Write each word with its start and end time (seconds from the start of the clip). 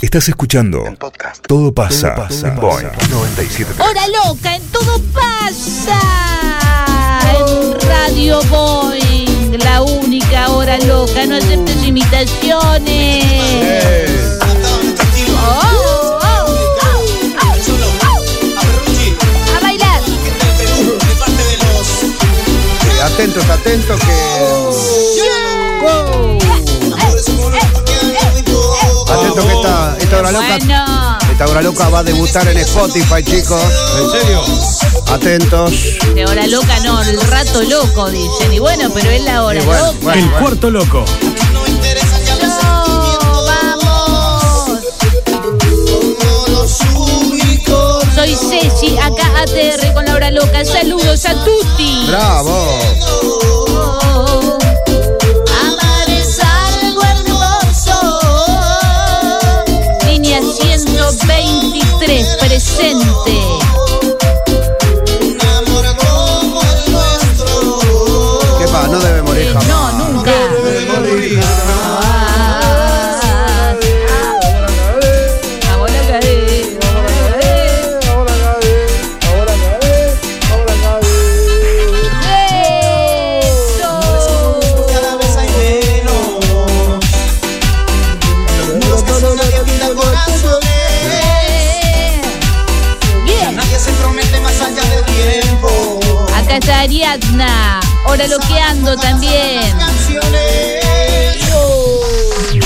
Estás 0.00 0.28
escuchando 0.28 0.84
Todo 1.46 1.74
pasa, 1.74 2.28
en 2.44 2.54
Boing 2.60 2.86
97. 3.10 3.82
Hora 3.82 4.06
loca, 4.08 4.54
en 4.54 4.62
todo 4.68 5.00
pasa. 5.12 5.98
En 7.34 7.80
Radio 7.88 8.40
Boeing, 8.44 9.58
la 9.58 9.82
única 9.82 10.50
hora 10.50 10.78
loca, 10.78 11.26
no 11.26 11.34
aceptes 11.36 11.84
imitaciones. 11.84 13.24
Oh, 15.30 16.20
oh, 16.22 16.22
oh, 16.22 16.46
oh, 17.42 17.56
oh. 18.06 19.56
A 19.56 19.60
bailar. 19.60 20.00
Atentos, 23.02 23.44
atentos 23.50 24.00
que. 24.00 25.28
Atentos 29.10 29.44
que 29.44 29.52
esta, 29.52 29.96
esta 29.98 30.18
hora 30.18 30.30
loca. 30.32 30.46
Bueno, 30.58 31.18
Esta 31.32 31.46
hora 31.46 31.62
loca 31.62 31.88
va 31.88 31.98
a 32.00 32.02
debutar 32.02 32.46
en 32.48 32.58
Spotify, 32.58 33.22
chicos. 33.24 33.62
¿En 33.98 34.10
serio? 34.10 34.42
Atentos. 35.12 35.72
de 36.14 36.26
hora 36.26 36.46
loca 36.46 36.78
no, 36.80 37.00
el 37.02 37.20
rato 37.22 37.62
loco 37.62 38.10
dicen. 38.10 38.52
Y 38.52 38.58
bueno, 38.58 38.90
pero 38.92 39.10
es 39.10 39.22
la 39.24 39.44
hora 39.44 39.62
bueno, 39.64 39.86
loca. 39.86 39.98
bueno, 40.02 40.18
El 40.20 40.24
bueno. 40.28 40.40
cuarto 40.40 40.70
loco. 40.70 41.04
No, 42.42 43.44
vamos. 43.46 44.80
Soy 48.14 48.34
Ceci, 48.36 48.98
acá 48.98 49.26
ATR 49.42 49.92
con 49.94 50.04
la 50.04 50.14
hora 50.14 50.30
loca. 50.30 50.64
Saludos 50.64 51.24
a 51.26 51.34
Tutti. 51.44 52.06
Bravo. 52.08 52.78
Ariadna, 96.78 97.80
ahora 98.06 98.26
loqueando 98.28 98.96
también. 98.96 99.74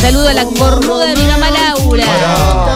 Saludo 0.00 0.28
a 0.28 0.32
la 0.34 0.44
cornuda 0.44 1.06
de 1.06 1.16
mi 1.16 1.24
mamá 1.24 1.50
Laura. 1.50 2.04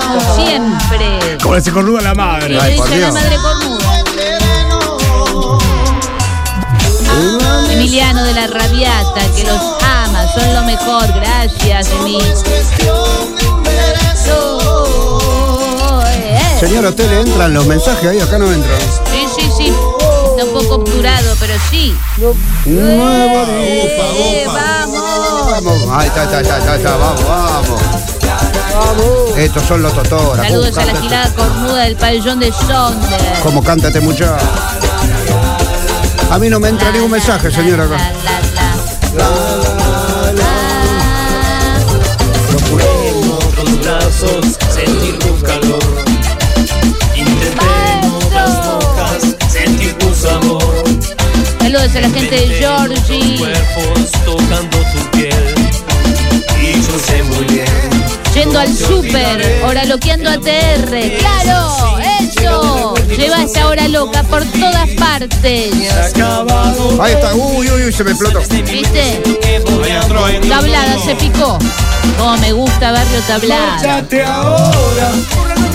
Como 0.01 0.35
siempre. 0.35 1.39
Como 1.43 1.61
se 1.61 1.73
cornuda 1.73 2.01
la 2.01 2.15
madre. 2.15 2.59
Ay, 2.61 2.77
por 2.77 2.89
la 2.89 3.13
madre 3.13 3.37
cornuda. 3.37 3.77
Emiliano 7.71 8.25
de 8.25 8.33
la 8.33 8.47
Rabiata, 8.47 9.21
que 9.37 9.45
los 9.45 9.61
ama, 9.83 10.27
son 10.33 10.55
lo 10.55 10.63
mejor. 10.63 11.07
Gracias, 11.15 11.89
Emi. 12.01 12.19
Señora, 16.59 16.89
¿a 16.89 16.91
usted 16.91 17.11
le 17.11 17.21
entran 17.21 17.53
los 17.53 17.67
mensajes 17.67 18.09
ahí? 18.09 18.21
Acá 18.21 18.39
no 18.39 18.51
entran. 18.51 18.81
Sí, 19.13 19.27
sí, 19.39 19.51
sí. 19.57 19.73
Está 20.37 20.45
un 20.45 20.53
poco 20.53 20.75
obturado, 20.77 21.35
pero 21.41 21.55
sí. 21.71 21.97
Nuevo 22.67 23.45
Eh, 23.49 24.47
vamos. 24.47 25.51
Vamos. 25.51 25.89
Ahí 25.93 26.09
está, 26.09 26.25
está, 26.25 26.41
está, 26.41 26.59
está, 26.59 26.77
está. 26.77 26.97
Vamos, 26.97 27.25
vamos. 27.27 27.81
Estos 29.37 29.63
son 29.65 29.83
los 29.83 29.93
totoras. 29.95 30.47
Saludos 30.47 30.71
¿Cómo 30.71 30.81
a 30.81 30.85
la 30.85 30.93
canta- 30.93 31.03
gilada 31.09 31.33
cornuda 31.35 31.83
del 31.85 31.97
pabellón 31.97 32.39
de 32.41 32.53
Sonder. 32.53 33.21
¿Cómo 33.43 33.63
cántate 33.65 34.01
mucho? 34.01 34.27
A 36.31 36.39
mí 36.39 36.49
no 36.51 36.61
me 36.61 36.69
entra 36.69 36.91
ningún 36.91 37.11
mensaje, 37.13 37.51
señora. 37.51 37.87
La, 37.87 37.95
acá. 37.97 38.13
la, 39.17 40.33
la. 40.33 40.47
Procuremos 42.51 43.45
con 43.55 43.81
brazos 43.81 44.57
sentir 44.75 45.19
tu 45.19 45.41
calor. 45.43 46.06
Saludos 51.77 51.97
a 51.97 52.01
la 52.01 52.11
gente 52.11 52.35
de 52.35 52.49
Georgie. 52.55 53.37
Cuerpos 53.37 54.11
tocando 54.25 54.79
tu 54.79 55.11
piel. 55.11 55.55
Y 56.59 56.73
yo 56.73 56.99
sé 56.99 57.23
muy 57.23 57.45
bien. 57.53 57.67
Yendo 58.33 58.59
al 58.59 58.75
súper, 58.75 59.63
hora 59.63 59.85
loqueando 59.85 60.31
ATR. 60.31 61.19
¡Claro! 61.19 61.99
¡Eso! 62.19 62.95
Lleva 63.19 63.43
esa 63.43 63.67
hora 63.67 63.89
loca 63.89 64.23
por 64.23 64.43
todas 64.47 64.89
partes. 64.99 65.71
Ahí 66.99 67.13
está. 67.13 67.35
Uy, 67.35 67.69
uy, 67.69 67.85
uy, 67.85 67.93
se 67.93 68.05
me 68.05 68.13
explotó. 68.13 68.41
¿Viste? 68.49 69.23
Tablada 70.49 70.99
se 71.05 71.15
picó. 71.17 71.59
Como 72.17 72.37
me 72.39 72.53
gusta 72.53 72.93
Barrio 72.93 73.21
Tablada. 73.27 74.07
ahora. 74.25 75.66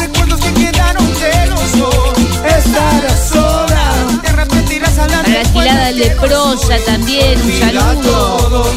Gilada 5.46 5.92
leprosa 5.92 6.76
también, 6.86 7.40
un 7.42 7.52
saludo. 7.60 8.72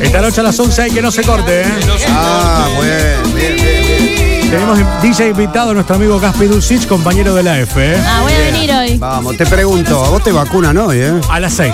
Esta 0.00 0.20
noche 0.20 0.40
a 0.40 0.44
las 0.44 0.58
11 0.58 0.82
hay 0.82 0.90
que 0.90 1.02
no 1.02 1.10
se 1.10 1.22
corte, 1.22 1.62
¿eh? 1.62 1.66
Ah, 2.08 2.68
bien, 2.80 3.34
bien, 3.34 3.56
bien, 3.56 3.86
bien. 3.86 4.50
Tenemos 4.50 4.78
DJ 5.02 5.28
invitado 5.28 5.70
a 5.70 5.74
nuestro 5.74 5.96
amigo 5.96 6.18
Gaspi 6.18 6.46
Dulcich, 6.46 6.86
compañero 6.86 7.34
de 7.34 7.42
la 7.42 7.58
F, 7.60 7.94
¿eh? 7.94 7.96
Ah, 8.04 8.20
voy 8.22 8.32
a 8.32 8.38
venir 8.38 8.72
hoy. 8.72 8.98
Vamos, 8.98 9.36
te 9.36 9.46
pregunto, 9.46 10.04
¿a 10.04 10.08
vos 10.10 10.22
te 10.24 10.32
vacunan 10.32 10.76
hoy, 10.78 10.98
eh? 10.98 11.12
A 11.28 11.38
las 11.40 11.52
6. 11.54 11.72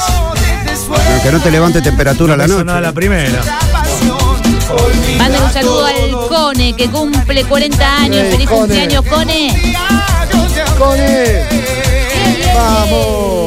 Bueno, 0.88 1.04
Que 1.22 1.32
no 1.32 1.40
te 1.40 1.50
levante 1.50 1.80
temperatura 1.80 2.34
a 2.34 2.36
la 2.36 2.46
noche. 2.46 2.64
la 2.80 2.92
primera. 2.92 3.40
Manden 5.18 5.42
un 5.42 5.52
saludo 5.52 5.86
al 5.86 6.10
Cone 6.28 6.74
que 6.74 6.88
cumple 6.88 7.44
40 7.44 7.96
años. 7.98 8.26
Feliz 8.30 8.48
Cone. 8.48 8.60
cumpleaños, 8.60 9.04
Cone. 9.06 9.76
¡Cone! 10.78 11.42
¡Vamos! 12.54 13.45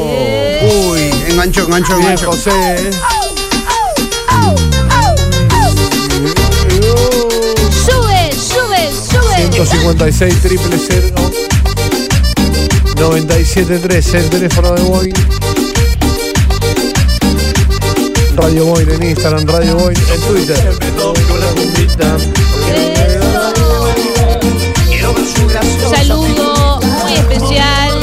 Uy, 1.39 1.45
enganchó, 1.45 1.63
enganchó, 1.63 1.97
Bien, 1.97 2.09
enganchó. 2.09 2.31
José. 2.31 2.91
Sube, 7.85 8.31
sube, 8.33 8.91
sube. 8.91 9.51
156 9.53 10.41
triple 10.41 10.77
0 10.85 11.15
973 12.97 14.13
el 14.15 14.29
teléfono 14.29 14.73
de 14.73 14.81
Boeing 14.81 15.13
Radio 18.35 18.65
Boeing 18.65 18.89
en 18.89 19.03
Instagram, 19.03 19.47
Radio 19.47 19.77
Boeing 19.77 19.97
en 19.97 20.21
Twitter. 20.21 20.77
Un 25.85 25.95
saludo 25.95 26.81
muy 26.81 27.13
especial 27.13 27.98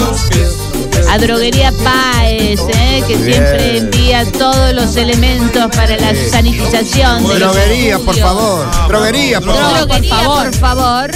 a 1.16 1.19
Droguería 1.19 1.72
Paes, 1.82 2.60
eh, 2.69 3.03
que 3.06 3.16
siempre 3.16 3.78
envía 3.78 4.25
todos 4.32 4.75
los 4.75 4.97
elementos 4.97 5.65
para 5.75 5.97
la 5.97 6.15
sanitización. 6.31 7.27
de 7.27 7.38
Droguería, 7.38 7.99
por 7.99 8.16
favor. 8.16 8.66
Droguería, 8.88 9.41
por 9.41 9.55
favor. 9.55 9.78
Droguería, 9.78 10.25
por 10.25 10.55
favor. 10.55 11.10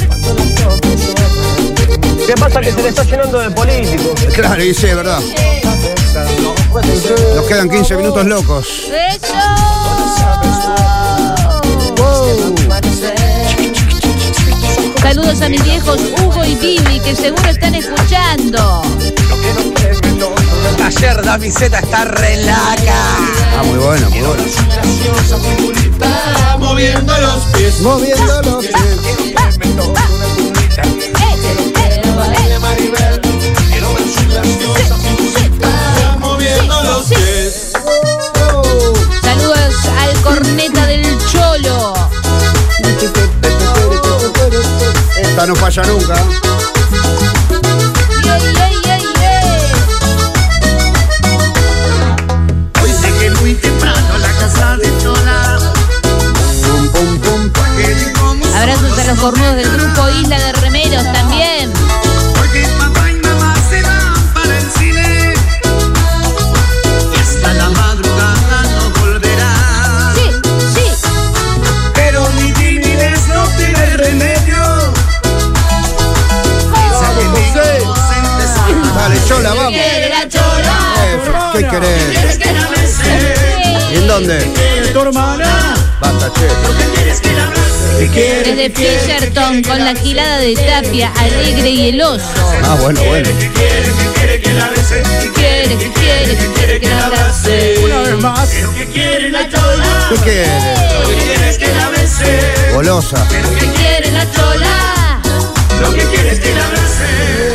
¿Qué 2.27 2.35
pasa 2.35 2.61
que 2.61 2.73
se 2.73 2.83
le 2.83 2.89
está 2.89 3.05
llenando 3.05 3.41
de 3.41 3.51
políticos? 3.51 4.21
Claro, 4.35 4.65
y 4.65 4.73
sí, 4.73 4.87
es 4.87 4.97
verdad. 4.97 5.21
Nos 7.35 7.45
quedan 7.47 7.69
15 7.69 7.97
minutos 7.97 8.25
locos. 8.25 8.67
Eso. 8.87 9.35
Saludos 15.03 15.43
a 15.43 15.49
mis 15.49 15.63
viejos 15.65 16.01
Hugo 16.23 16.45
y 16.45 16.55
Vivi 16.55 17.01
que 17.01 17.15
seguro 17.15 17.51
están 17.51 17.75
escuchando. 17.75 18.83
Ayer 20.85 21.23
Dami 21.23 21.51
Z 21.51 21.79
está 21.79 22.05
relaca. 22.05 22.95
Ah, 23.59 23.63
muy 23.65 23.79
bueno, 23.79 24.11
muy 24.11 24.21
bueno. 24.21 24.43
Moviendo 26.59 27.19
los 27.19 27.45
pies. 27.57 27.81
Moviendo 27.81 28.43
los 28.43 28.65
pies. 28.65 28.75
Moviendo 36.19 36.83
los 36.83 37.05
pies. 37.05 37.73
Saludos 39.23 39.75
al 39.99 40.21
corneta 40.23 40.87
del 40.87 41.19
Cholo. 41.27 41.95
Esta 45.23 45.47
no 45.47 45.55
falla 45.57 45.83
nunca. 45.85 46.80
Desde 88.51 88.71
Fisherton 88.71 89.63
con 89.63 89.79
la 89.79 89.95
gilada 89.95 90.39
de 90.39 90.57
Tapia, 90.57 91.13
Alegre 91.17 91.71
y 91.71 91.91
el 91.91 92.03
oso. 92.03 92.25
Ah, 92.65 92.77
bueno, 92.81 93.01
bueno. 93.05 93.29
¿Qué 93.39 93.49
quiere, 93.49 93.85
que 93.85 94.13
quiere 94.19 94.41
que 94.41 94.53
la 94.55 94.69
bese? 94.71 95.03
¿Qué 95.23 95.31
Quiere, 95.31 95.77
que 95.77 95.93
quiere, 95.93 96.37
que 96.37 96.47
quiere 96.55 96.81
que 96.81 96.89
la 96.89 97.07
abrace. 97.07 97.79
Una 97.85 98.01
vez 98.01 98.17
más. 98.17 98.49
que 98.77 98.87
quiere 98.87 99.31
la 99.31 99.49
chola? 99.49 100.09
¿Qué 100.25 100.47
que 101.59 101.73
la 101.75 101.89
bese? 101.91 102.73
Golosa. 102.73 103.29
Que 103.29 103.67
quiere 103.69 104.11
la 104.11 104.29
chola. 104.33 105.21
Lo 105.83 105.95
que 105.95 106.03
quieres 106.07 106.41
que 106.41 106.53
la 106.53 106.65
abrace. 106.65 107.50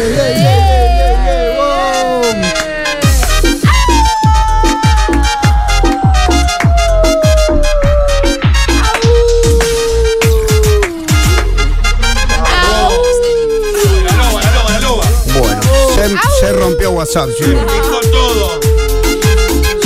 WhatsApp, 17.06 17.30
sí. 17.38 17.46
Dijo 17.46 18.00
todo. 18.12 18.60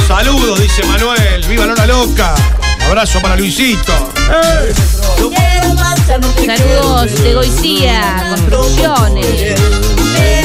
Saludos, 0.07 0.61
dice 0.61 0.85
Manuel. 0.85 1.45
Viva 1.49 1.65
Lora 1.65 1.85
Loca. 1.85 2.33
Abrazo 2.87 3.19
para 3.21 3.35
Luisito. 3.35 3.91
Saludos 6.45 7.21
de 7.21 7.33
Goicía, 7.33 8.35
Construcciones. 8.35 9.59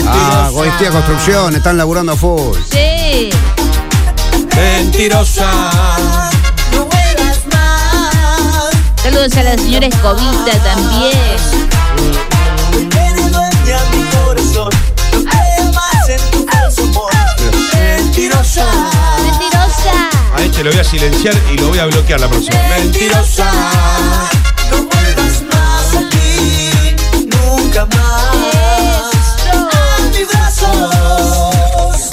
Ah, 0.05 0.51
Goistía 0.53 0.91
Construcción, 0.91 1.55
están 1.55 1.77
laburando 1.77 2.13
a 2.13 2.17
full. 2.17 2.59
Sí. 2.69 3.31
Mentirosa. 4.57 5.71
Saludos 9.01 9.37
a 9.37 9.43
la 9.45 9.57
señora 9.57 9.87
Escobita 9.87 10.53
también. 10.65 11.15
Mentirosa. 18.17 18.65
A 20.37 20.41
este 20.41 20.63
lo 20.63 20.71
voy 20.71 20.79
a 20.79 20.85
silenciar 20.85 21.35
y 21.53 21.59
lo 21.59 21.71
voy 21.71 21.81
a 21.81 21.87
bloquear 21.87 22.21
la 22.21 22.29
próxima. 22.29 22.57
Mentirosa. 22.69 23.51
No 24.71 24.85
vuelvas 24.85 25.43
más 25.53 25.97
aquí, 25.97 26.95
nunca 27.27 27.87
más. 27.87 29.49
A 29.51 29.99
mis 30.13 30.29
brazos. 30.29 32.11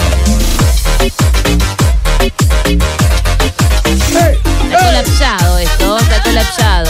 Está 4.65 4.86
colapsado 4.86 5.59
esto, 5.59 6.00
está 6.00 6.24
colapsado. 6.24 6.89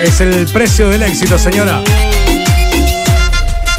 Es 0.00 0.22
el 0.22 0.46
precio 0.46 0.88
del 0.88 1.02
éxito, 1.02 1.38
señora. 1.38 1.82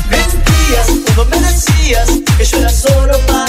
Mentías 0.08 0.88
cuando 1.06 1.26
me 1.26 1.40
decías 1.40 2.08
que 2.38 2.46
yo 2.46 2.60
era 2.60 2.70
solo 2.70 3.18
para. 3.26 3.49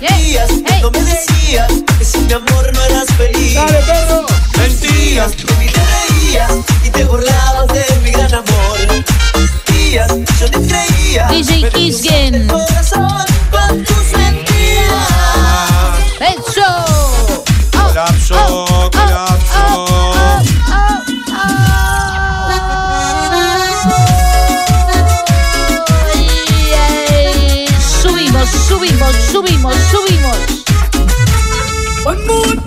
Mentías 0.00 0.50
cuando 0.66 0.90
me 0.92 1.00
decías 1.04 1.70
que 1.98 2.04
sin 2.04 2.26
mi 2.26 2.32
amor 2.32 2.70
no 2.72 2.84
eras 2.84 3.06
feliz. 3.18 3.58
Mentías 4.56 5.32
ni 5.58 5.66
te 5.66 5.80
reías 5.80 6.52
y 6.84 6.90
te 6.90 7.04
burlabas 7.04 7.66
de 7.68 7.84
mi 8.02 8.10
gran 8.10 8.34
amor. 8.34 8.78
Mentías, 9.34 10.08
yo 10.40 10.50
te 10.50 10.58
creía. 10.66 11.26
DJ 11.28 11.68
Kisgen. 11.70 12.48
corazón 12.48 13.24
con 13.50 13.84
tus 13.84 14.12
mentiras. 14.16 15.10
Subimos, 28.02 28.48
subimos. 28.48 29.29
Con 32.02 32.16
mucho 32.26 32.59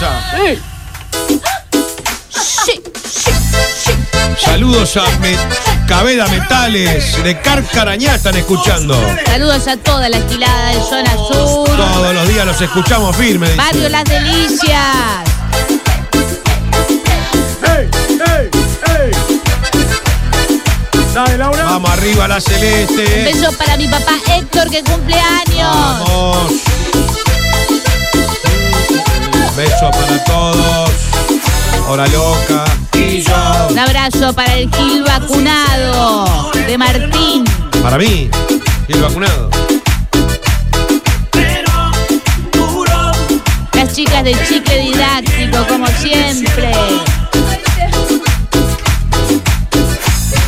Sí, 0.00 0.58
sí, 2.30 2.82
sí. 3.04 3.92
Saludos 4.42 4.96
a 4.96 5.02
Me- 5.18 5.36
Cabeda 5.86 6.26
Metales 6.28 7.22
de 7.22 7.38
Carcarañá 7.42 8.14
están 8.14 8.34
escuchando. 8.36 8.98
Saludos 9.26 9.68
a 9.68 9.76
toda 9.76 10.08
la 10.08 10.16
esquilada 10.16 10.68
de 10.68 10.80
zona 10.80 11.12
sur. 11.16 11.66
Todos 11.76 12.14
los 12.14 12.28
días 12.28 12.46
los 12.46 12.60
escuchamos 12.62 13.14
firmes. 13.16 13.54
Barrio 13.58 13.90
Las 13.90 14.04
Delicias. 14.04 14.78
Dale, 21.14 21.36
Laura. 21.36 21.64
Vamos 21.64 21.90
arriba 21.90 22.28
la 22.28 22.36
Un 22.36 22.40
celeste. 22.40 23.24
beso 23.24 23.52
para 23.58 23.76
mi 23.76 23.88
papá 23.88 24.12
Héctor 24.36 24.70
que 24.70 24.82
cumple 24.82 25.16
años. 25.18 25.68
Vamos. 25.74 26.52
Beso 29.56 29.90
para 29.90 30.24
todos. 30.24 30.90
Hora 31.88 32.06
loca. 32.08 32.64
Y 32.94 33.22
yo. 33.22 33.68
Un 33.70 33.78
abrazo 33.78 34.32
para 34.32 34.54
el 34.54 34.70
Gil 34.74 35.02
vacunado 35.04 36.50
de 36.52 36.78
Martín. 36.78 37.44
Para 37.82 37.98
mí. 37.98 38.30
El 38.88 39.02
vacunado. 39.02 39.50
Las 43.72 43.94
chicas 43.94 44.24
de 44.24 44.32
chicle 44.46 44.78
didáctico, 44.78 45.66
como 45.66 45.86
siempre. 45.86 46.72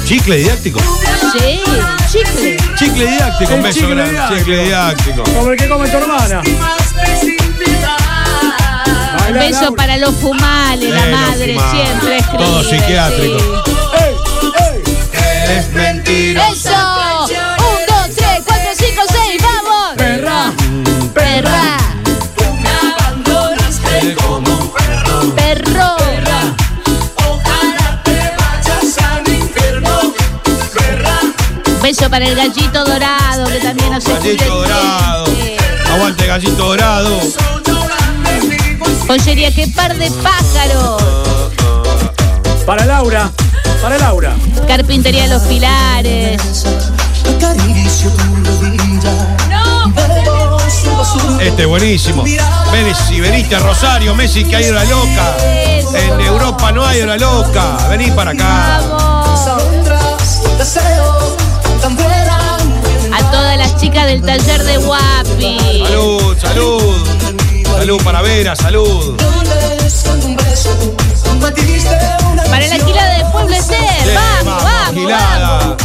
Chicle 0.06 0.36
didáctico. 0.36 0.80
Sí, 1.32 1.60
chicle. 2.10 2.56
Chicle 2.78 3.06
didáctico. 3.06 3.54
Un 3.54 3.62
beso 3.62 3.88
grande. 3.88 4.20
Chicle 4.36 4.64
didáctico. 4.64 5.22
Como 5.24 5.50
el 5.50 5.58
que 5.58 5.68
come 5.68 5.88
tu 5.88 5.96
hermana. 5.96 6.42
Un 9.28 9.34
beso 9.38 9.60
Laura. 9.62 9.76
para 9.76 9.96
los 9.98 10.14
fumales, 10.16 10.90
la 10.90 11.06
Eh, 11.08 11.12
madre 11.12 11.54
fumales. 11.54 11.82
siempre 11.86 12.16
escribe. 12.18 12.44
Todo 12.44 12.62
psiquiátrico. 12.64 13.38
sí. 13.38 13.44
¡Ey! 14.02 14.14
¡Ey! 14.64 14.82
Eres 15.44 15.68
mentira. 15.72 16.48
¡Eso! 16.48 16.70
Un, 16.70 17.86
dos, 17.88 18.16
tres, 18.16 18.42
cuatro, 18.44 18.70
cinco, 18.76 19.02
seis, 19.10 19.42
¡vamos! 19.42 19.94
Perra. 19.96 20.52
Perra, 21.14 21.76
Me 22.62 22.70
abandonaste 22.70 24.14
como 24.16 24.38
un 24.38 24.70
perro. 24.72 25.34
perro. 25.34 25.96
Ojalá 27.16 28.00
te 28.04 28.32
vayas 28.38 28.98
al 28.98 29.28
infierno. 29.32 30.12
Perra. 30.74 31.20
Un 31.66 31.82
beso 31.82 32.10
para 32.10 32.26
el 32.26 32.34
gallito 32.36 32.84
dorado 32.84 33.46
que 33.46 33.58
también 33.60 33.92
nos 33.92 34.04
escucha. 34.04 34.20
Gallito 34.24 34.54
dorado. 34.54 35.26
Aguante 35.92 36.26
gallito 36.26 36.64
dorado. 36.66 37.20
Joyería, 39.12 39.54
qué 39.54 39.68
par 39.68 39.94
de 39.98 40.10
pájaros. 40.10 41.02
Para 42.64 42.86
Laura, 42.86 43.30
para 43.82 43.98
Laura. 43.98 44.34
Carpintería 44.66 45.26
Los 45.26 45.42
Pilares. 45.42 46.40
Este 51.40 51.62
es 51.62 51.68
buenísimo. 51.68 52.22
Ven, 52.22 52.94
si 53.06 53.20
veniste 53.20 53.54
a 53.54 53.58
Rosario, 53.58 54.14
Messi, 54.14 54.44
que 54.44 54.56
hay 54.56 54.70
hora 54.70 54.84
loca. 54.84 55.36
En 55.92 56.18
Europa 56.22 56.72
no 56.72 56.82
hay 56.86 57.02
hora 57.02 57.18
loca. 57.18 57.88
Vení 57.90 58.10
para 58.12 58.30
acá. 58.30 58.80
Vamos. 58.88 59.46
A 63.12 63.30
todas 63.30 63.58
las 63.58 63.76
chicas 63.76 64.06
del 64.06 64.22
taller 64.22 64.62
de 64.64 64.78
Guapi. 64.78 65.84
Salud, 65.86 66.38
salud. 66.38 67.21
Salud 67.78 68.02
para 68.04 68.22
Vera, 68.22 68.54
salud. 68.56 69.16
Para 72.50 72.66
la 72.68 72.76
gilada 72.76 73.18
de 73.18 73.24
Pueblo 73.32 73.54
Ser. 73.56 73.76
Sí, 74.04 74.10
Vamos, 74.14 74.62
vamos, 74.62 74.94
gilada. 74.94 75.58
vamos. 75.58 75.76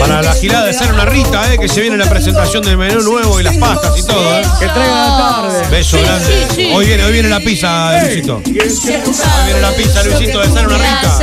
Para 0.00 0.22
la 0.22 0.32
gilada 0.32 0.64
de 0.66 0.72
ser 0.72 0.92
una 0.92 1.04
Rita, 1.04 1.52
eh, 1.52 1.58
que 1.58 1.68
se 1.68 1.80
viene 1.82 1.96
la 1.98 2.06
presentación 2.08 2.64
del 2.64 2.78
menú 2.78 3.02
nuevo 3.02 3.38
y 3.38 3.42
las 3.42 3.54
pastas 3.56 3.98
y 3.98 4.02
todo. 4.02 4.38
Eh. 4.38 4.42
Que 4.58 4.66
traigan 4.66 5.10
la 5.10 5.18
tarde. 5.18 5.68
Beso 5.70 5.98
Sí, 5.98 6.02
grande. 6.02 6.46
sí, 6.48 6.54
sí. 6.56 6.70
Hoy 6.74 6.86
viene, 6.86 7.04
hoy 7.04 7.12
viene 7.12 7.28
la 7.28 7.40
pizza, 7.40 8.00
Luisito. 8.02 8.36
Hoy 8.36 8.42
viene 8.44 9.60
la 9.60 9.70
pizza, 9.72 10.02
Luisito, 10.02 10.40
de 10.40 10.50
ser 10.50 10.66
una 10.66 10.78
Rita. 10.78 11.18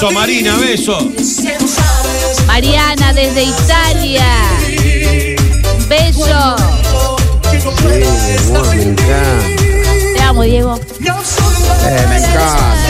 Beso, 0.00 0.12
Marina, 0.12 0.56
beso. 0.56 0.96
Mariana 2.46 3.12
desde 3.12 3.42
Italia. 3.42 4.24
Beso. 5.88 6.56
Me 7.52 8.82
encanta. 8.82 9.44
Te 10.14 10.22
amo, 10.22 10.42
Diego. 10.44 10.80
Eh, 11.84 12.06
me 12.08 12.16
encanta. 12.16 12.80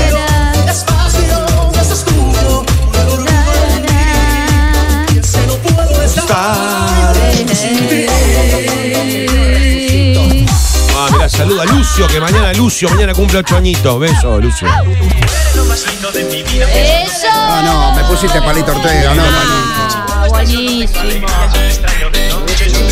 Saluda 11.30 11.62
a 11.62 11.66
Lucio, 11.66 12.06
que 12.08 12.20
mañana 12.20 12.52
Lucio, 12.52 12.88
mañana 12.90 13.14
cumple 13.14 13.38
ocho 13.38 13.56
añitos. 13.56 13.98
Beso, 14.00 14.40
Lucio. 14.40 14.68
Eso. 16.72 17.26
Ah, 17.32 17.62
no, 17.64 17.94
me 17.94 18.04
pusiste 18.04 18.40
palito 18.42 18.72
Ortega, 18.72 19.14
no, 19.14 19.22
palito. 19.22 20.04
Ah, 20.12 20.26
buenísimo. 20.28 21.26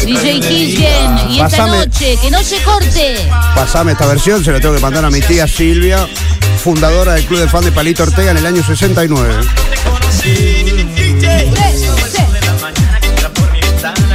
DJ 0.05 0.41
Killen, 0.41 1.19
y 1.31 1.41
esta 1.41 1.49
Pasame. 1.49 1.77
noche, 1.79 2.19
que 2.23 2.31
no 2.31 2.43
se 2.43 2.63
corte. 2.63 3.29
Pasame 3.55 3.93
esta 3.93 4.07
versión, 4.07 4.43
se 4.45 4.53
la 4.53 4.61
tengo 4.61 4.75
que 4.75 4.81
mandar 4.81 5.05
a 5.05 5.11
mi 5.11 5.21
tía 5.21 5.47
Silvia, 5.47 6.07
fundadora 6.63 7.15
del 7.15 7.25
club 7.27 7.41
de 7.41 7.49
fan 7.49 7.65
de 7.65 7.73
Palito 7.73 8.05
Ortega 8.05 8.31
en 8.31 8.39
el 8.39 8.47
año 8.47 8.63
69. 8.65 9.35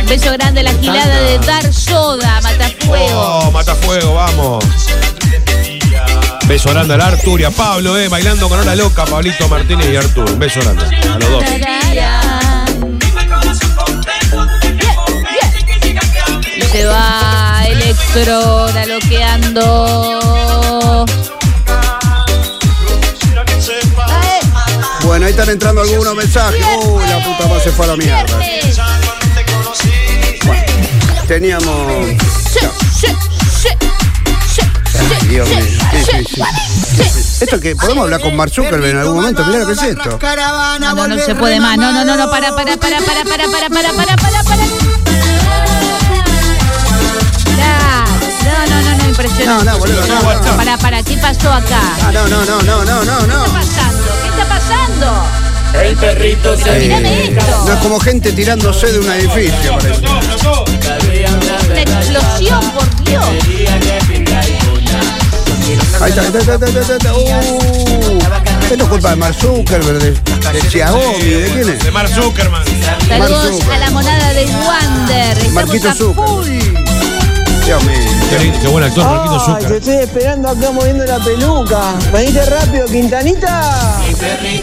Beso 0.08 0.32
grande 0.34 0.60
a 0.62 0.64
la 0.64 0.74
gilada 0.74 1.22
de 1.22 1.40
Dar 1.40 1.74
Soda, 1.74 2.40
Matafuego. 2.84 3.22
Oh, 3.22 3.52
Matafuego, 3.52 4.14
vamos. 4.14 4.66
Beso 6.48 6.70
grande 6.70 6.94
a 6.94 7.08
Artur 7.08 7.40
y 7.40 7.46
a 7.46 7.52
Pablo, 7.52 7.98
eh, 7.98 8.10
bailando 8.10 8.50
con 8.50 8.60
hora 8.60 8.76
loca, 8.76 9.06
Pablito 9.06 9.48
Martínez 9.48 9.90
y 9.92 9.96
Artur. 9.96 10.30
Un 10.30 10.40
beso 10.40 10.60
grande 10.60 10.84
a 10.84 11.18
los 11.20 11.30
dos. 11.30 11.44
Y 16.56 16.62
se 16.62 16.86
va 16.86 17.64
Electro, 17.66 18.68
loqueando. 18.88 20.20
Bueno, 25.04 25.26
ahí 25.26 25.32
están 25.32 25.50
entrando 25.50 25.82
algunos 25.82 26.16
mensajes. 26.16 26.66
Uy, 26.86 27.04
la 27.08 27.24
puta 27.24 27.48
madre 27.48 27.64
se 27.64 27.72
fue 27.72 27.86
a 27.86 27.90
la 27.90 27.96
mierda. 27.96 28.40
Teníamos. 31.28 31.88
Dios 35.28 35.48
mío. 35.50 35.66
Sí, 36.06 36.26
sí, 36.26 36.26
sí. 36.36 37.44
Esto 37.44 37.60
que 37.60 37.76
podemos 37.76 38.04
hablar 38.04 38.22
con 38.22 38.36
Mark 38.36 38.52
Zuckerberg 38.54 38.92
en 38.92 38.98
algún 38.98 39.16
momento. 39.16 39.44
Mirá 39.46 39.60
lo 39.60 39.68
que 39.68 39.74
es 39.74 39.82
esto. 39.84 40.20
No, 40.80 40.94
no, 40.94 41.08
no 41.08 41.18
se 41.20 41.36
puede 41.36 41.60
más. 41.60 41.78
No, 41.78 41.92
no, 41.92 42.06
no, 42.06 42.16
no, 42.16 42.30
para, 42.30 42.56
para, 42.56 42.78
para, 42.78 43.00
para, 43.00 43.24
para, 43.24 43.46
para, 43.48 43.70
para, 43.70 43.94
para, 43.94 44.16
para, 44.16 44.44
para. 44.44 44.64
No, 48.44 48.66
no, 48.68 48.82
no, 48.82 48.98
no, 48.98 49.06
impresionante. 49.10 49.66
No, 49.66 49.72
no, 49.72 49.78
boludo, 49.80 50.08
no, 50.08 50.22
no, 50.22 50.52
no. 50.52 50.58
Para, 50.58 50.78
para, 50.78 51.04
¿qué 51.04 51.18
pasó 51.18 51.52
acá? 51.52 51.80
Ah, 52.02 52.12
no, 52.14 52.28
no, 52.28 52.46
no, 52.46 52.62
no, 52.62 52.84
no, 52.84 53.04
no, 53.04 53.20
¿Qué 53.20 53.28
no. 53.28 53.46
está 53.46 53.60
pasando? 53.60 54.12
¿Qué 54.22 54.30
está 54.30 54.46
pasando? 54.48 55.43
El 55.82 55.96
perrito 55.98 56.56
se 56.58 57.30
esto. 57.30 57.66
No 57.66 57.74
es 57.74 57.80
como 57.80 58.00
gente 58.00 58.32
tirándose 58.32 58.92
de 58.92 59.00
un 59.00 59.12
edificio, 59.12 59.78
parece. 59.78 60.02
Una 61.70 61.82
explosión, 61.82 62.72
por 62.72 63.04
Dios. 63.04 63.26
Ahí 66.02 66.10
está, 66.10 66.22
ahí 66.22 66.28
está, 66.28 66.40
ahí 66.40 66.44
está, 66.44 66.54
ahí 66.54 66.76
está, 66.78 66.94
ahí 66.94 66.98
está. 66.98 67.14
Uh, 67.14 68.20
esto 68.72 68.84
es 68.84 68.90
culpa 68.90 69.10
de 69.12 69.16
Mark 69.16 69.36
Zuckerberg, 69.40 70.00
de, 70.00 70.12
de 70.12 70.70
Xiaomi, 70.70 71.24
¿de 71.24 71.52
quién 71.52 71.70
es? 71.70 71.84
De 71.84 71.92
Mark 71.92 72.10
Zuckerman. 72.10 72.64
Saludos 73.08 73.52
Zuckerberg. 73.52 73.72
a 73.72 73.78
la 73.78 73.92
monada 73.92 74.34
de 74.34 74.46
Wander. 74.46 75.38
Estamos 75.38 75.54
Marquito 75.54 75.90
a 75.90 75.94
Zuckerberg. 75.94 76.74
full. 76.74 76.83
Dios 77.66 77.84
mío. 77.86 77.98
Qué, 78.30 78.40
lindo, 78.40 78.60
qué 78.60 78.68
buen 78.68 78.84
actor, 78.84 79.06
Marquito 79.06 79.56
Ay, 79.56 79.66
te 79.66 79.78
estoy 79.78 79.96
esperando 79.96 80.50
acá 80.50 80.72
moviendo 80.72 81.06
la 81.06 81.20
peluca. 81.20 81.94
Venite 82.12 82.46
rápido, 82.46 82.86
Quintanita. 82.86 84.00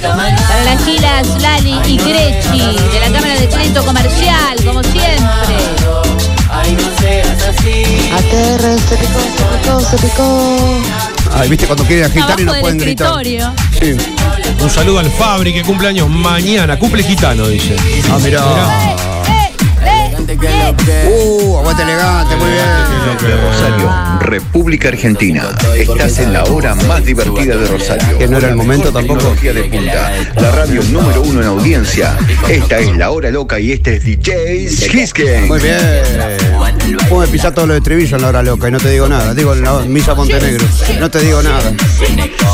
Para 0.03 0.65
las 0.65 0.85
gilas 0.85 1.27
Lali 1.41 1.79
y 1.87 1.97
Grechi 1.97 2.77
de 2.93 3.01
la 3.01 3.07
Cámara 3.07 3.41
de 3.41 3.49
Crédito 3.49 3.85
Comercial, 3.85 4.57
como 4.65 4.83
siempre. 4.83 5.11
Aterra, 8.13 8.77
se 8.77 8.97
picó, 8.97 9.21
se 9.21 9.45
picó, 9.57 9.81
se 9.81 9.97
picó. 9.97 10.81
Ay, 11.33 11.49
viste 11.49 11.67
cuando 11.67 11.85
quieren 11.85 12.05
agitar 12.07 12.39
y 12.39 12.45
no 12.45 12.53
pueden 12.61 12.79
gritar. 12.79 13.25
Sí. 13.25 13.97
Un 14.61 14.71
saludo 14.71 14.99
al 14.99 15.11
Fabri 15.11 15.55
que 15.55 15.63
cumple 15.63 15.89
años 15.89 16.09
mañana. 16.09 16.79
Cumple 16.79 17.03
gitano, 17.03 17.47
dice. 17.47 17.77
Ah, 18.11 18.19
mirá. 18.19 18.45
Uh, 21.07 21.59
aguante 21.59 21.83
elegante, 21.83 22.37
muy 22.37 22.51
bien. 22.51 22.80
Rosario, 23.07 23.91
República 24.21 24.89
Argentina. 24.89 25.49
Estás 25.77 26.19
en 26.19 26.33
la 26.33 26.45
hora 26.45 26.75
más 26.75 27.05
divertida 27.05 27.57
de 27.57 27.67
Rosario. 27.67 28.19
Que 28.19 28.29
no 28.29 28.39
era 28.39 28.49
el 28.49 28.57
momento 28.57 28.93
tampoco. 28.93 29.21
Tecnología 29.21 29.53
de 29.55 29.65
punta. 29.65 30.13
La 30.37 30.51
radio 30.53 30.83
número 30.91 31.23
uno 31.23 31.41
en 31.41 31.47
audiencia. 31.47 32.17
Esta 32.49 32.79
es 32.79 32.97
la 32.97 33.11
hora 33.11 33.31
loca 33.31 33.59
y 33.59 33.73
este 33.73 33.97
es 33.97 34.05
DJ 34.05 34.65
Hisken. 34.65 35.49
Muy 35.49 35.61
bien. 35.61 35.79
Puedo 37.09 37.27
pisar 37.31 37.55
todos 37.55 37.69
los 37.69 37.77
estribillos 37.79 38.13
en 38.13 38.23
la 38.23 38.29
hora 38.29 38.43
loca 38.43 38.69
y 38.69 38.73
no 38.73 38.79
te 38.79 38.91
digo 38.91 39.09
nada. 39.09 39.35
Digo 39.35 39.55
en 39.55 39.63
la 39.63 39.81
misa 39.81 40.15
Montenegro. 40.15 40.67
No 40.99 41.11
te 41.11 41.21
digo 41.21 41.43
nada. 41.43 41.73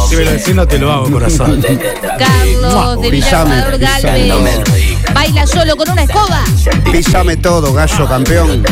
Si 0.08 0.16
me 0.16 0.24
lo 0.24 0.30
decís, 0.30 0.54
no 0.54 0.66
te 0.66 0.78
lo 0.78 0.92
hago, 0.92 1.10
corazón. 1.10 1.60
Carlos 2.18 3.02
de. 3.02 3.20
Galvez. 4.02 5.05
Baila 5.26 5.44
solo 5.44 5.76
con 5.76 5.90
una 5.90 6.04
escoba. 6.04 6.44
Písame 6.92 7.36
todo, 7.36 7.72
gallo 7.72 8.06
campeón. 8.06 8.62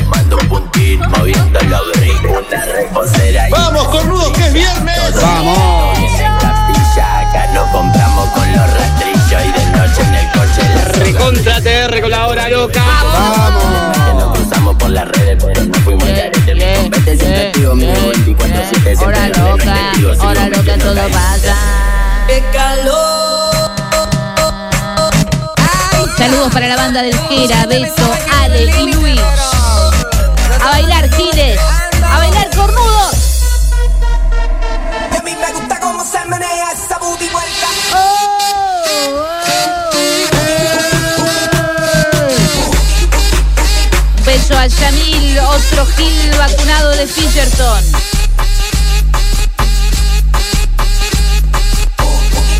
¡Vamos, 3.51 3.89
cornudos, 3.89 4.31
que 4.31 4.47
es 4.47 4.53
viernes! 4.53 5.21
Vamos. 5.21 5.99
Nos 7.53 7.69
compramos 7.71 8.31
con 8.31 8.53
los 8.53 8.73
rastrillos 8.73 9.43
y 9.45 9.53
de 9.53 9.67
noche 9.77 10.03
en 10.03 10.15
el 10.15 10.31
coche 10.33 10.63
la 10.75 10.85
Recontra 11.05 11.61
TR 11.61 12.01
con 12.01 12.11
la 12.11 12.27
hora 12.27 12.49
loca. 12.49 12.83
Vamos. 13.03 13.94
La 26.76 26.83
banda 26.83 27.02
del 27.02 27.19
Jera, 27.28 27.66
Beto, 27.66 28.12
Ale 28.40 28.64
y 28.64 28.93
Luis. 28.93 29.21
A 30.61 30.71
bailar, 30.71 31.09
Giles. 31.14 31.61
A 32.02 32.19
bailar, 32.19 32.50
cornudos. 32.57 33.14
A 35.16 35.23
mí 35.23 35.37
me 35.37 35.52
gusta 35.52 35.78
cómo 35.81 36.04
se 36.04 36.25
menea 36.26 36.73
esa 36.73 36.99
booty 36.99 37.28
vuelta. 37.28 37.69
Un 44.16 44.25
beso 44.25 44.59
a 44.59 44.66
Yamil, 44.66 45.38
otro 45.38 45.87
Gil 45.97 46.35
Everton. 47.37 47.85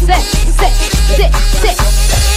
Sí, 0.07 0.13
sí, 0.59 0.69
sí, 1.17 1.27
sí. 1.63 1.94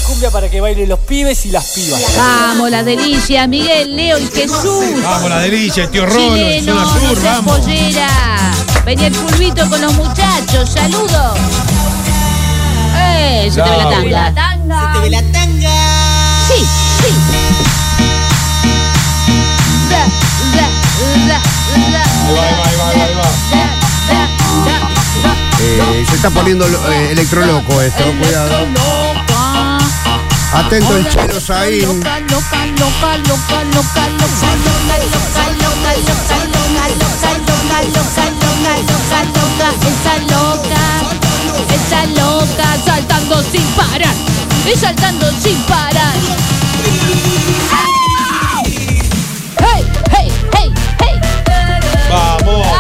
Cumbia 0.08 0.32
para 0.32 0.50
que 0.50 0.62
bailen 0.62 0.88
los 0.88 1.00
pibes 1.00 1.46
y 1.46 1.52
las 1.52 1.66
pibas. 1.66 2.02
Vamos, 2.16 2.72
la 2.72 2.82
delicia, 2.82 3.46
Miguel, 3.46 3.94
Leo 3.94 4.18
y 4.18 4.28
Jesús. 4.28 5.04
Vamos, 5.04 5.30
la 5.30 5.40
delicia, 5.40 5.84
el 5.84 5.90
tío 5.90 6.06
Rolo, 6.06 6.38
en 6.38 6.62
Chileno, 6.62 6.80
zona 6.80 6.94
sur, 6.94 7.02
no 7.02 7.22
seas 7.22 7.36
vamos. 7.36 7.60
pollera. 7.60 8.10
Venía 8.86 9.08
el 9.08 9.14
pulvito 9.14 9.70
con 9.70 9.82
los 9.82 9.94
muchachos, 9.96 10.70
saludos. 10.70 11.38
¡Eh! 12.96 13.50
Se 13.54 13.62
te 13.62 13.70
ve 13.70 13.78
la 14.12 14.34
tanga. 14.34 14.94
Se 14.94 14.94
te 14.94 15.04
ve 15.04 15.10
la 15.10 15.22
tanga. 15.34 15.72
Sí, 16.48 16.66
sí. 17.02 17.14
Eh, 25.60 26.06
se 26.08 26.16
está 26.16 26.30
poniendo 26.30 26.66
eh, 26.66 27.12
electroloco 27.12 27.82
esto, 27.82 28.04
cuidado. 28.22 29.17
Atento 30.54 30.98
el 30.98 31.10
Chelo 31.10 31.40
Saín. 31.40 32.04
Esa 41.70 42.06
loca 42.06 42.78
saltando 42.86 43.42
sin 43.44 43.64
parar 43.76 44.16
y 44.66 44.78
saltando 44.78 45.32
sin 45.42 45.58
parar. 45.64 46.14
¡Hey, 49.60 49.86
hey, 50.12 50.32
hey, 50.54 50.74
hey! 51.00 51.22
¡Vamos! 52.10 52.77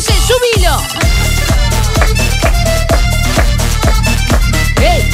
José! 0.00 0.14
¡Subilo! 0.26 0.78
¡Ey! 4.80 5.10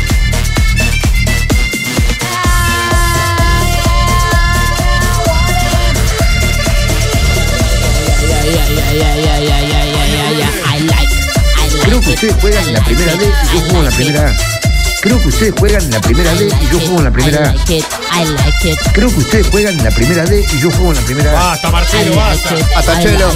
Creo 11.82 12.00
que 12.00 12.10
ustedes 12.10 12.34
juegan 12.40 12.72
la 12.72 12.84
primera 12.84 13.16
D 13.16 13.26
y 13.26 13.54
yo 13.54 13.60
juego 13.62 13.82
la 13.82 13.90
primera 13.90 14.28
A. 14.28 14.65
Creo 15.06 15.22
que 15.22 15.28
ustedes 15.28 15.54
juegan 15.56 15.82
en 15.84 15.90
la 15.92 16.00
primera 16.00 16.34
D 16.34 16.48
y 16.48 16.66
yo 16.72 16.80
juego 16.80 16.98
en 16.98 17.04
la 17.04 17.10
primera 17.12 17.50
A. 17.50 17.54
Creo 18.92 19.08
que 19.08 19.18
ustedes 19.18 19.46
juegan 19.46 19.78
en 19.78 19.84
la 19.84 19.90
primera 19.92 20.24
D 20.24 20.44
y 20.52 20.58
yo 20.58 20.68
juego 20.72 20.90
en 20.90 20.96
la 20.96 21.02
primera 21.02 21.30
A. 21.30 21.34
Basta, 21.34 21.70
Marcelo, 21.70 22.16
basta. 22.16 22.56
Hasta 22.74 23.00
chelo. 23.00 23.32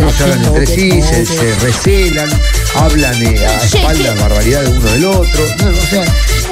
No 0.00 0.12
se 0.12 0.22
hablan 0.22 0.44
entre 0.44 0.64
sí, 0.64 1.02
se, 1.02 1.26
se 1.26 1.54
recelan, 1.56 2.30
hablan 2.76 3.20
eh, 3.20 3.44
a 3.44 3.64
espaldas 3.64 4.14
sí. 4.14 4.20
barbaridades 4.20 4.70
de 4.70 4.78
uno 4.78 4.90
del 4.92 5.04
otro. 5.06 5.44
No, 5.58 5.70
o 5.70 5.86
sea, 5.86 6.04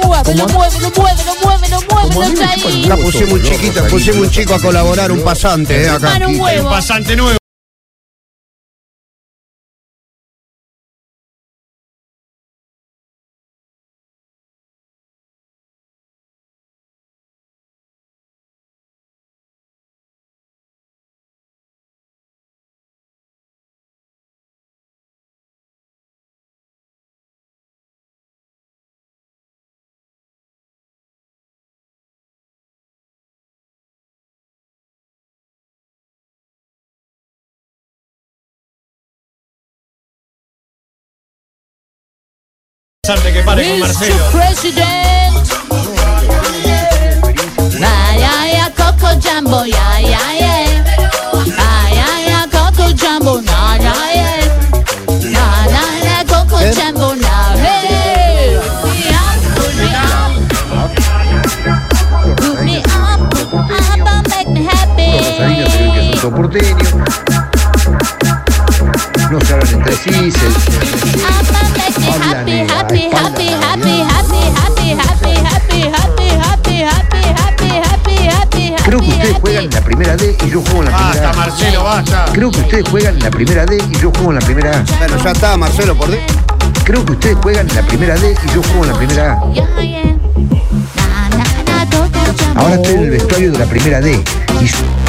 Muévelo, 0.03 0.47
muévelo, 0.49 0.91
muévelo, 0.97 1.35
muévelo, 1.41 1.81
muévelo 1.87 2.87
huevo 2.89 3.03
pusimos 3.03 3.31
un 3.31 3.43
¿no? 3.43 3.49
chiquito, 3.49 3.87
pusimos 3.87 4.27
un 4.27 4.31
chico 4.31 4.53
a 4.53 4.59
colaborar, 4.59 5.13
un 5.13 5.21
pasante, 5.21 5.81
eh, 5.81 5.89
acá. 5.89 6.19
Un 6.27 6.65
pasante 6.65 7.15
nuevo. 7.15 7.40
interesante 43.11 43.33
que 43.33 43.43
pare 43.43 43.69
con 43.69 43.79
Marcelo. 43.79 44.15
Jumbo, 49.21 49.65
yeah. 49.65 49.97
Ay, 49.97 50.13
ay, 51.99 52.27
ay, 52.29 52.49
Coco 52.49 52.89
Jumbo, 52.95 53.41
nah, 53.41 53.77
nah, 53.77 54.13
yeah. 54.13 55.31
Nah, 55.31 55.65
nah, 55.67 55.91
happy, 72.31 72.59
happy, 72.61 73.09
happy, 73.11 73.49
happy, 73.53 74.01
happy, 74.01 74.31
Creo 78.83 78.99
que 78.99 79.05
happy, 79.05 79.11
ustedes 79.11 79.35
happy. 79.35 79.41
juegan 79.41 79.63
en 79.65 79.71
la 79.71 79.81
primera 79.81 80.15
D 80.15 80.37
y 80.45 80.49
yo 80.49 80.61
juego 80.61 80.79
en 80.83 80.89
la 80.89 80.97
primera 80.97 81.11
Basta, 81.11 81.29
A. 81.29 81.33
Marcelo, 81.33 81.83
basta. 81.83 82.25
Creo 82.33 82.51
que 82.51 82.59
ustedes 82.59 82.89
juegan 82.89 83.15
en 83.15 83.23
la 83.23 83.31
primera 83.31 83.65
D 83.65 83.77
y 83.77 83.97
yo 83.99 84.11
juego 84.11 84.31
en 84.31 84.35
la 84.35 84.45
primera 84.45 84.71
A. 84.71 84.83
Bueno, 84.97 85.23
ya 85.23 85.31
está, 85.31 85.57
Marcelo, 85.57 85.95
por 85.95 86.09
dentro. 86.09 86.35
Creo 86.83 87.05
que 87.05 87.11
ustedes 87.13 87.37
juegan 87.41 87.69
en 87.69 87.75
la 87.75 87.81
primera 87.83 88.15
D 88.15 88.35
y 88.43 88.47
yo 88.53 88.63
juego 88.63 88.83
en 88.83 88.91
la 88.91 88.97
primera 88.97 89.33
A. 89.33 89.41
Ahora 92.55 92.75
estoy 92.75 92.93
en 92.93 93.03
el 93.03 93.09
vestuario 93.11 93.51
de 93.51 93.59
la 93.59 93.65
primera 93.65 94.01
D 94.01 94.23
y 94.61 95.00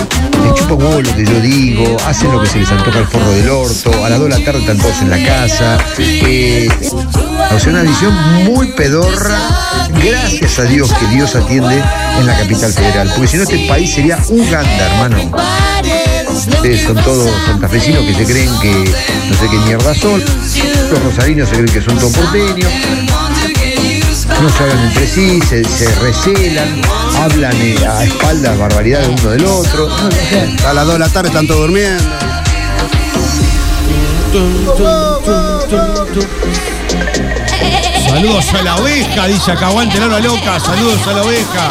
les 0.42 0.54
chupa 0.54 0.84
lo 0.84 1.14
que 1.16 1.24
yo 1.24 1.40
digo, 1.40 1.96
hacen 2.06 2.32
lo 2.32 2.40
que 2.40 2.46
se 2.48 2.58
les 2.58 2.70
antoja 2.70 2.98
el 2.98 3.06
forro 3.06 3.30
del 3.32 3.50
orto, 3.50 4.04
a 4.04 4.08
las 4.08 4.18
2 4.18 4.28
de 4.28 4.38
la 4.38 4.44
tarde 4.44 4.60
están 4.60 4.78
todos 4.78 5.00
en 5.02 5.10
la 5.10 5.24
casa. 5.24 5.78
eh, 5.98 6.68
o 7.54 7.58
sea, 7.58 7.72
una 7.72 7.82
visión 7.82 8.14
muy 8.44 8.68
pedorra. 8.72 9.38
Gracias 10.02 10.58
a 10.58 10.64
Dios 10.64 10.92
que 10.94 11.06
Dios 11.06 11.34
atiende 11.36 11.82
en 12.18 12.26
la 12.26 12.36
capital 12.36 12.72
federal, 12.72 13.10
porque 13.14 13.28
si 13.28 13.36
no 13.36 13.42
este 13.42 13.66
país 13.68 13.92
sería 13.92 14.18
Uganda, 14.28 14.86
hermano. 14.86 15.30
Ustedes 16.34 16.82
son 16.82 16.96
todos 16.96 17.30
santafesinos 17.46 18.04
que 18.04 18.14
se 18.14 18.24
creen 18.24 18.50
que 18.60 18.72
no 19.28 19.36
sé 19.36 19.48
qué 19.50 19.56
mierda 19.66 19.94
son. 19.94 20.22
Los 20.90 21.02
rosarinos 21.02 21.48
se 21.48 21.56
creen 21.56 21.72
que 21.72 21.82
son 21.82 21.98
todos 21.98 22.12
porteños. 22.12 22.70
No 24.40 24.48
se 24.48 24.62
hablan 24.62 24.86
entre 24.86 25.06
sí, 25.06 25.40
se, 25.40 25.64
se 25.64 25.94
recelan, 26.00 26.80
hablan 27.20 27.56
eh, 27.60 27.76
a 27.86 28.04
espaldas 28.04 28.58
barbaridades 28.58 29.08
de 29.08 29.14
uno 29.14 29.30
del 29.30 29.44
otro. 29.44 29.88
No, 29.88 30.68
A 30.68 30.72
las 30.72 30.84
2 30.86 30.94
de 30.94 30.98
la 30.98 31.08
tarde 31.08 31.28
están 31.28 31.46
todos 31.46 31.60
durmiendo. 31.60 32.02
Saludos 38.08 38.54
a 38.54 38.62
la 38.62 38.76
oveja, 38.76 39.26
dice 39.26 39.52
acá, 39.52 39.66
aguante 39.68 39.98
la 39.98 40.20
loca. 40.20 40.58
Saludos 40.58 41.06
a 41.06 41.12
la 41.12 41.22
oveja. 41.22 41.70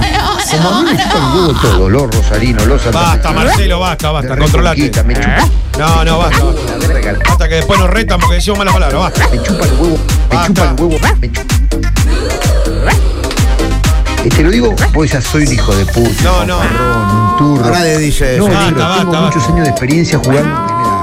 me. 0.00 0.37
Como 0.50 0.68
a 0.70 0.82
mí 0.82 0.90
me 0.90 0.96
chupan 1.02 1.34
huevo 1.34 1.52
todo, 1.60 1.88
los 1.90 2.14
rosarinos, 2.14 2.66
los 2.66 2.92
Basta. 2.92 3.32
Marcelo, 3.32 3.80
basta, 3.80 4.10
basta, 4.10 4.34
Me 4.34 4.40
controlate. 4.42 4.76
reconquistan, 4.82 5.06
me 5.06 5.14
chupan, 5.14 5.50
No, 5.78 6.04
no, 6.04 6.18
basta. 6.18 6.44
basta. 6.44 7.28
Basta 7.28 7.48
que 7.48 7.54
después 7.56 7.78
nos 7.80 7.90
retan 7.90 8.18
porque 8.20 8.36
decimos 8.36 8.58
malas 8.58 8.74
palabras, 8.74 9.00
basta. 9.00 9.28
me 9.28 9.42
chupan 9.42 9.68
huevo, 9.78 9.98
me 10.30 10.36
Basta. 10.36 10.46
chupan 10.48 10.76
huevo, 10.80 10.98
me 11.20 11.32
chupan. 11.32 11.58
Y 14.24 14.28
te 14.30 14.42
lo 14.42 14.50
digo, 14.50 14.74
pues 14.92 15.12
ya 15.12 15.20
soy 15.20 15.44
un 15.46 15.52
hijo 15.52 15.74
de 15.74 15.86
puta, 15.86 16.22
No, 16.24 16.40
un 16.40 16.46
no. 16.48 16.58
un 16.58 17.36
turro. 17.38 17.70
Nadie 17.70 17.98
dice 17.98 18.36
No, 18.38 18.46
eso. 18.46 18.54
Basta, 18.54 18.64
negro, 18.70 18.76
tengo 18.76 18.88
basta, 19.12 19.20
muchos 19.20 19.36
basta. 19.36 19.52
años 19.52 19.64
de 19.64 19.70
experiencia 19.70 20.18
jugando 20.18 20.40
en 20.58 20.66
primera. 20.66 20.97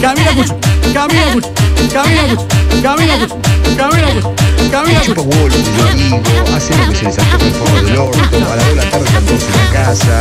camina 0.00 0.32
mucho, 0.32 0.56
camina 0.92 1.26
mucho, 1.34 1.52
camina 1.92 2.22
mucho, 2.26 2.46
camina 2.82 3.16
mucho, 3.16 3.38
camina 3.76 4.14
mucho, 4.14 4.34
camina 4.70 5.00
mucho. 5.00 5.14
yo 5.76 5.88
amigo, 5.88 6.22
hace 6.54 6.76
lo 6.76 6.88
que 6.90 6.96
se 6.96 7.04
les 7.04 7.18
antoje 7.18 7.46
el 7.46 7.54
favor 7.54 7.84
del 7.84 7.96
orto, 7.96 8.18
a 8.18 8.38
la 8.38 8.48
hora 8.50 8.64
de 8.64 8.74
la 8.76 8.90
tarde 8.90 9.04
están 9.06 9.24
todos 9.24 9.42
en 9.42 9.50
la 9.52 9.70
casa. 9.72 10.20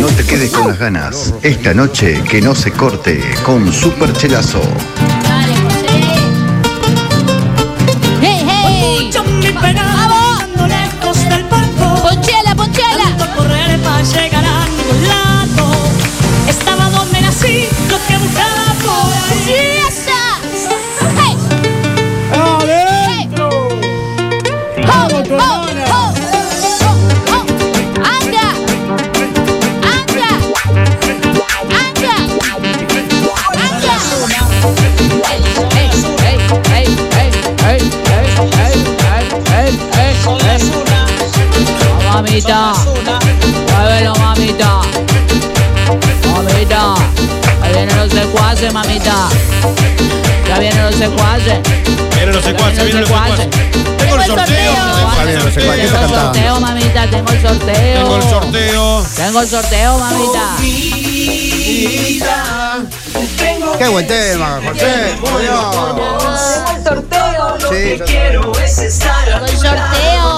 No 0.00 0.06
te 0.08 0.24
quedes 0.24 0.50
con 0.50 0.68
las 0.68 0.78
ganas. 0.78 1.34
Esta 1.42 1.74
noche 1.74 2.22
que 2.28 2.40
no 2.40 2.54
se 2.54 2.72
corte 2.72 3.22
con 3.44 3.72
Super 3.72 4.12
Chelazo. 4.14 4.62
Dale, 5.22 5.54
José. 5.56 5.86
¡Hey, 8.22 8.46
hey! 8.46 9.10
Los 52.40 52.44
secuaces, 52.50 52.84
vienen 52.84 53.00
los 53.02 53.08
secuaces. 53.10 53.48
Tengo 53.98 54.16
el 54.16 54.24
sorteo. 54.26 54.72
Ah, 54.76 55.14
vienen 55.24 55.44
los 55.44 55.54
secuaces, 55.54 55.80
¿qué 55.80 55.86
está 55.86 56.00
Tengo 56.00 56.14
el 56.14 56.20
sorteo, 56.20 56.60
mamita, 56.60 57.10
tengo 57.10 57.32
el 57.32 57.42
sorteo. 57.42 57.94
Tengo 58.02 58.16
el 58.16 58.22
sorteo. 58.22 59.06
Tengo 59.16 59.40
el 59.40 59.48
sorteo, 59.48 59.98
mamita. 59.98 60.56
Qué 63.78 63.88
buen 63.88 64.06
tema, 64.06 64.60
José. 64.66 65.14
Dios. 65.40 66.40
Sí, 67.70 67.96
yo- 67.98 68.04
Quiero 68.04 68.52
es 68.62 68.78
estar 68.78 69.24
Tengo 69.24 69.46
el 69.46 69.56
sorteo. 69.56 70.29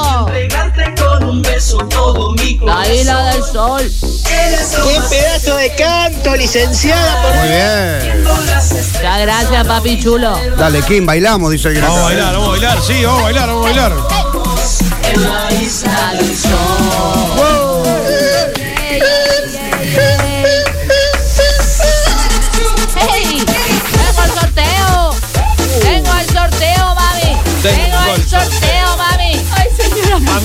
Todo 1.88 2.33
mi 2.33 2.59
La 2.59 2.92
isla 2.92 3.33
del 3.33 3.44
sol. 3.44 3.90
¡Qué 4.25 5.01
pedazo 5.09 5.57
de 5.57 5.75
canto, 5.77 6.37
licenciada! 6.37 7.22
Por... 7.22 7.35
Muy 7.37 7.48
bien. 7.48 8.25
Muchas 8.25 9.20
gracias, 9.20 9.66
papi 9.66 10.01
chulo. 10.01 10.38
Dale, 10.57 10.83
Kim, 10.83 11.07
bailamos, 11.07 11.51
dice 11.53 11.68
el 11.68 11.81
Vamos 11.81 11.98
a 11.98 12.03
bailar, 12.03 12.33
vamos 12.35 12.48
a 12.48 12.51
bailar, 12.51 12.83
sí, 12.83 13.05
vamos 13.05 13.20
a 13.20 13.22
bailar, 13.25 13.48
vamos 13.48 13.64
a 13.64 13.68
bailar. 13.68 13.92
En 15.12 15.22
la 15.22 15.53
isla 15.53 16.14
del 16.18 16.37
sol 16.37 17.52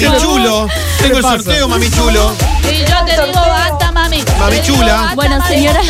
Mami 0.05 0.17
chulo. 0.21 0.67
Tengo 0.99 1.17
el 1.17 1.23
pasa? 1.23 1.37
sorteo, 1.37 1.67
mami 1.67 1.89
chulo. 1.89 2.33
Y 2.71 2.77
yo 2.79 3.05
te 3.05 3.11
digo 3.25 3.39
basta, 3.47 3.91
mami. 3.91 4.23
Mami 4.39 4.61
chula. 4.61 5.11
Bueno, 5.15 5.39
señora, 5.47 5.81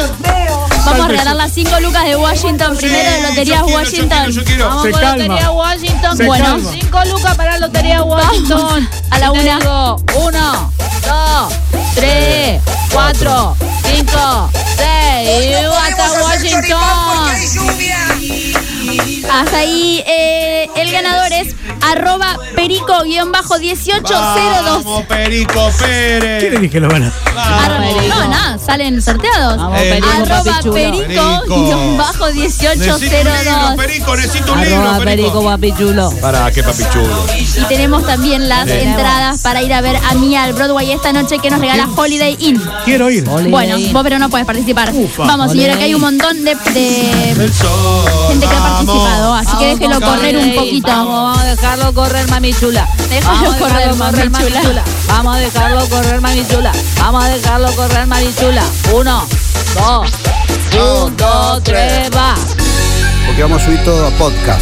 vamos 0.85 1.05
a 1.05 1.07
regalar 1.07 1.35
las 1.35 1.51
5 1.53 1.79
lucas 1.81 2.05
de 2.05 2.15
Washington, 2.15 2.77
primero 2.77 3.09
de 3.09 3.17
Sí, 3.17 3.23
Loterías 3.23 3.59
yo 3.59 3.65
quiero, 3.65 3.67
yo 3.67 3.77
Washington. 3.77 4.09
quiero, 4.09 4.29
yo 4.31 4.43
quiero. 4.45 4.67
Vamos 4.69 4.83
Se 4.83 4.91
con 4.91 5.01
calma. 5.01 5.17
Lotería 5.25 5.51
Washington. 5.51 6.17
Se 6.17 6.25
bueno, 6.25 6.45
calma. 6.45 6.71
cinco 6.71 6.99
lucas 7.05 7.35
para 7.35 7.57
Lotería 7.59 8.03
Washington. 8.03 8.89
A 9.11 9.19
la 9.19 9.25
Yo 9.27 9.33
te 9.33 9.39
una. 9.41 9.59
digo, 9.59 9.95
uno, 10.15 10.73
dos, 11.05 11.53
tres, 11.95 12.61
cuatro, 12.91 13.55
cinco, 13.83 14.49
seis. 14.77 15.49
Y 15.49 15.53
hasta 15.53 16.11
Washington. 16.23 16.77
Hasta 19.29 19.57
ahí, 19.57 20.03
eh, 20.07 20.69
el 20.75 20.91
ganador 20.91 21.31
es 21.33 21.53
arroba 21.91 22.37
perico-1802. 22.55 24.63
Vamos, 24.63 25.03
Perico 25.05 25.69
¿Quién 25.77 25.89
Pérez. 25.89 26.73
los 26.73 26.91
ganas? 26.93 27.13
Arro- 27.35 27.77
Perico. 27.79 28.15
No, 28.15 28.27
nada, 28.29 28.57
salen 28.63 29.01
sorteados. 29.01 29.57
Vamos, 29.57 29.79
Eh, 29.79 29.89
Perico, 29.89 30.07
papi 30.07 30.21
Arroba 30.31 30.59
chulo. 30.61 30.73
Necesito 30.73 30.97
un 30.97 31.09
libro, 31.09 31.41
perico-1802. 31.47 33.75
Perico, 33.77 34.15
necesito 34.15 34.53
un 34.53 34.61
libro, 34.61 34.77
Arroba 34.77 34.97
Perico, 34.99 35.31
Perico. 35.31 35.43
papi 35.45 35.73
chulo. 35.77 36.11
Para, 36.21 36.51
qué 36.51 36.63
papi 36.63 36.83
chulo. 36.91 37.25
Y 37.37 37.45
tenemos 37.65 38.05
también 38.05 38.49
las 38.49 38.67
entradas 38.67 39.41
para 39.41 39.61
ir 39.61 39.73
a 39.73 39.81
ver 39.81 39.97
a 39.97 40.13
Mía 40.15 40.43
al 40.43 40.53
Broadway 40.53 40.91
esta 40.91 41.13
noche 41.13 41.39
que 41.39 41.49
nos 41.49 41.59
regala 41.59 41.87
Holiday 41.95 42.35
Inn. 42.39 42.61
Quiero 42.85 43.09
ir. 43.09 43.27
Holiday 43.27 43.51
Bueno, 43.51 43.77
Inn. 43.77 43.93
vos 43.93 44.03
pero 44.03 44.19
no 44.19 44.29
puedes 44.29 44.45
participar. 44.47 44.91
Ufa. 44.93 45.23
Vamos, 45.25 45.51
señora, 45.51 45.77
que 45.77 45.83
hay 45.85 45.93
un 45.93 46.01
montón 46.01 46.43
de, 46.43 46.55
de 46.73 47.31
El 47.31 47.53
sol. 47.53 48.05
gente 48.29 48.47
que 48.47 48.55
ha 48.55 48.59
vamos. 48.59 48.85
participado, 48.85 49.33
así 49.33 49.47
que 49.57 49.65
Vamos 49.65 49.79
déjelo 49.79 50.01
correr 50.01 50.37
un 50.37 50.55
poquito. 50.55 50.87
Vamos, 50.87 51.37
vamos 51.37 51.39
a 51.39 51.43
dejarlo 51.77 51.93
correr, 51.93 52.27
mami 52.29 52.53
chula. 52.53 52.87
Déjalo 53.09 53.35
Vamos 53.37 53.55
a 53.55 53.59
correr, 53.59 53.77
dejarlo 53.77 53.95
mami 54.31 54.51
chula. 54.51 54.83
Vamos 55.07 55.35
a 55.35 55.39
dejarlo 55.39 55.89
correr, 55.89 56.21
mami 56.21 56.47
chula. 56.47 56.71
Vamos 56.99 57.23
a 57.23 57.29
dejarlo 57.29 57.71
correr, 57.75 58.07
mami 58.07 58.33
chula. 58.35 58.63
Uno, 58.93 59.27
dos, 59.75 60.11
un, 60.73 61.17
dos, 61.17 61.63
tres, 61.63 62.09
va. 62.15 62.35
Porque 63.27 63.41
vamos 63.43 63.61
a 63.61 63.65
subir 63.65 63.83
todo 63.83 64.07
a 64.07 64.11
podcast. 64.11 64.61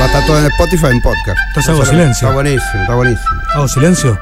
Va 0.00 0.04
a 0.04 0.06
estar 0.06 0.26
todo 0.26 0.38
en 0.38 0.46
Spotify 0.46 0.86
en 0.86 1.02
podcast. 1.02 1.38
Entonces 1.48 1.70
hago 1.70 1.84
silencio. 1.84 2.28
Está 2.28 2.34
buenísimo, 2.34 2.80
está 2.82 2.94
buenísimo. 2.94 3.42
Hago 3.54 3.68
silencio. 3.68 4.20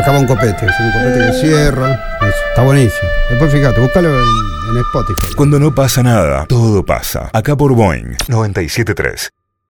Acá 0.00 0.12
va 0.12 0.18
un 0.18 0.26
copete, 0.26 0.64
es 0.64 0.80
un 0.80 0.92
copete 0.92 1.26
que 1.26 1.32
cierra. 1.46 1.92
Eso, 2.22 2.38
está 2.48 2.62
buenísimo. 2.62 3.06
Después 3.28 3.52
fíjate, 3.52 3.80
búscalo 3.80 4.08
en, 4.08 4.70
en 4.70 4.76
Spotify. 4.78 5.34
Cuando 5.36 5.60
no 5.60 5.74
pasa 5.74 6.02
nada, 6.02 6.46
todo 6.46 6.82
pasa. 6.82 7.28
Acá 7.34 7.54
por 7.54 7.74
Boeing 7.74 8.16
973. 8.28 9.28